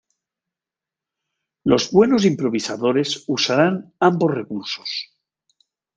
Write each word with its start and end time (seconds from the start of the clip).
Los 1.63 1.91
buenos 1.91 2.25
improvisadores 2.25 3.23
usarán 3.27 3.93
ambos 3.99 4.33
recursos. 4.33 4.89